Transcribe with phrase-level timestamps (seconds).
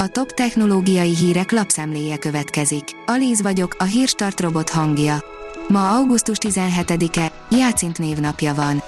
[0.00, 2.84] A top technológiai hírek lapszemléje következik.
[3.06, 5.24] Alíz vagyok, a hírstart robot hangja.
[5.68, 8.82] Ma augusztus 17-e, Játszint névnapja van.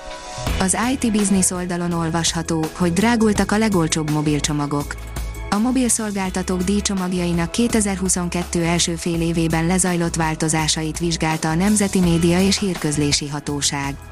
[0.61, 4.95] Az IT Business oldalon olvasható, hogy drágultak a legolcsóbb mobilcsomagok.
[5.51, 12.59] A mobil szolgáltatók díjcsomagjainak 2022 első fél évében lezajlott változásait vizsgálta a Nemzeti Média és
[12.59, 14.10] Hírközlési Hatóság.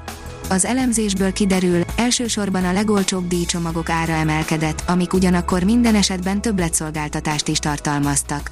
[0.48, 7.58] Az elemzésből kiderül, elsősorban a legolcsóbb díjcsomagok ára emelkedett, amik ugyanakkor minden esetben többletszolgáltatást is
[7.58, 8.50] tartalmaztak.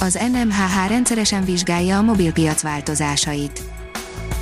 [0.00, 3.62] Az NMHH rendszeresen vizsgálja a mobilpiac változásait.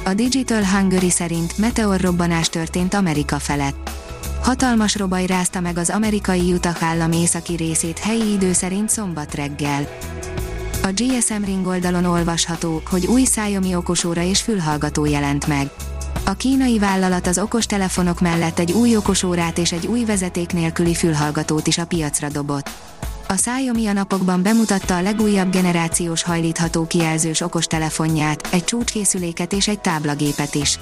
[0.05, 3.91] A Digital Hungary szerint meteorrobbanás történt Amerika felett.
[4.43, 9.89] Hatalmas robaj rázta meg az amerikai Utah állam északi részét helyi idő szerint szombat reggel.
[10.83, 15.71] A GSM Ring oldalon olvasható, hogy új szájomi okosóra és fülhallgató jelent meg.
[16.25, 21.67] A kínai vállalat az okostelefonok mellett egy új okosórát és egy új vezeték nélküli fülhallgatót
[21.67, 22.71] is a piacra dobott.
[23.29, 29.81] A Xiaomi a napokban bemutatta a legújabb generációs hajlítható kijelzős okostelefonját, egy csúcskészüléket és egy
[29.81, 30.79] táblagépet is.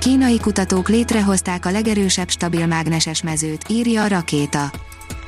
[0.00, 4.70] Kínai kutatók létrehozták a legerősebb stabil mágneses mezőt, írja a rakéta.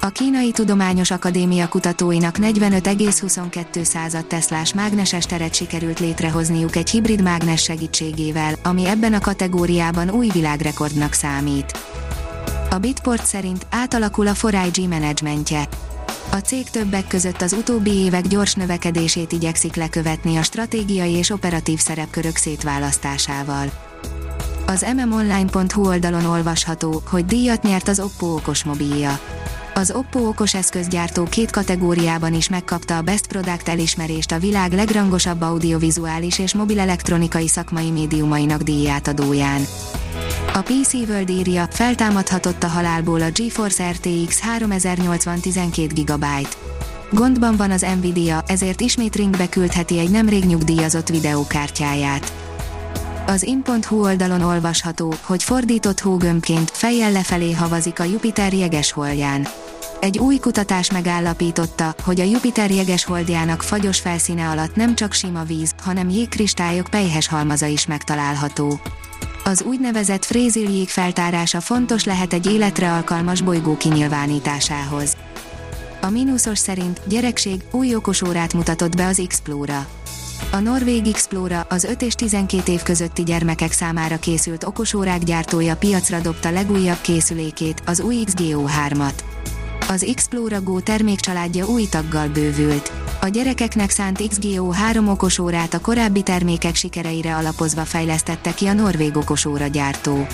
[0.00, 8.54] A Kínai Tudományos Akadémia kutatóinak 45,22 Teslás mágneses teret sikerült létrehozniuk egy hibrid mágnes segítségével,
[8.62, 11.78] ami ebben a kategóriában új világrekordnak számít.
[12.70, 15.68] A Bitport szerint átalakul a 4IG menedzsmentje.
[16.30, 21.78] A cég többek között az utóbbi évek gyors növekedését igyekszik lekövetni a stratégiai és operatív
[21.78, 23.70] szerepkörök szétválasztásával.
[24.66, 29.20] Az mmonline.hu oldalon olvasható, hogy díjat nyert az Oppo okosmobilja.
[29.78, 35.40] Az Oppo okos eszközgyártó két kategóriában is megkapta a Best Product elismerést a világ legrangosabb
[35.40, 39.60] audiovizuális és mobil elektronikai szakmai médiumainak díjátadóján.
[40.54, 46.24] A PC World írja, feltámadhatott a halálból a GeForce RTX 3080 12 GB.
[47.10, 52.32] Gondban van az Nvidia, ezért ismét ringbe küldheti egy nemrég nyugdíjazott videókártyáját.
[53.26, 59.46] Az in.hu oldalon olvasható, hogy fordított hógömbként fejjel lefelé havazik a Jupiter jeges holdján.
[60.00, 65.42] Egy új kutatás megállapította, hogy a Jupiter jeges holdjának fagyos felszíne alatt nem csak sima
[65.42, 68.80] víz, hanem jégkristályok pejhes halmaza is megtalálható.
[69.44, 75.16] Az úgynevezett frézil jég feltárása fontos lehet egy életre alkalmas bolygó kinyilvánításához.
[76.00, 79.86] A mínuszos szerint gyerekség új okosórát mutatott be az Xplora.
[80.52, 86.20] A Norvég Xplora az 5 és 12 év közötti gyermekek számára készült okosórák gyártója piacra
[86.20, 89.27] dobta legújabb készülékét, az új XGO3-at.
[89.90, 92.92] Az Xplora Go termékcsaládja új taggal bővült.
[93.20, 99.66] A gyerekeknek szánt XGO3 okosórát a korábbi termékek sikereire alapozva fejlesztette ki a norvég okosóra
[99.66, 100.26] gyártó.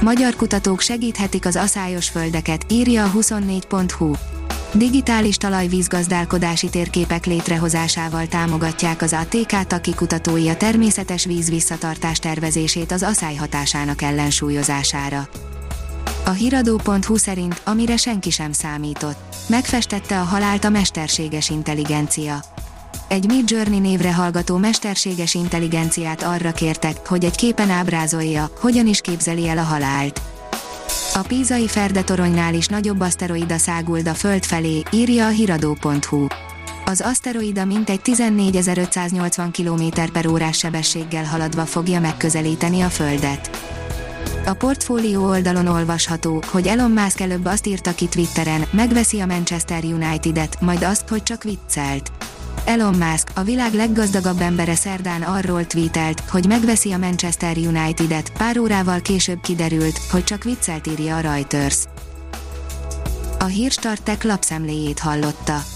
[0.00, 4.12] Magyar kutatók segíthetik az aszályos földeket, írja a 24.hu.
[4.74, 13.02] Digitális talajvízgazdálkodási térképek létrehozásával támogatják az ATK Taki kutatói a természetes víz visszatartás tervezését az
[13.02, 15.28] asszály hatásának ellensúlyozására.
[16.26, 22.44] A hiradó.hu szerint, amire senki sem számított, megfestette a halált a mesterséges intelligencia.
[23.08, 29.00] Egy Mid Journey névre hallgató mesterséges intelligenciát arra kértek, hogy egy képen ábrázolja, hogyan is
[29.00, 30.20] képzeli el a halált.
[31.14, 36.26] A pízai Ferde-toronynál is nagyobb aszteroida száguld a Föld felé, írja a hiradó.hu.
[36.84, 43.50] Az aszteroida mintegy 14.580 km per órás sebességgel haladva fogja megközelíteni a Földet.
[44.46, 49.84] A portfólió oldalon olvasható, hogy Elon Musk előbb azt írta ki Twitteren, megveszi a Manchester
[49.84, 52.10] United-et, majd azt, hogy csak viccelt.
[52.64, 58.58] Elon Musk, a világ leggazdagabb embere szerdán arról tweetelt, hogy megveszi a Manchester United-et, pár
[58.58, 61.84] órával később kiderült, hogy csak viccelt írja a Reuters.
[63.38, 65.75] A hírstartek lapszemléjét hallotta.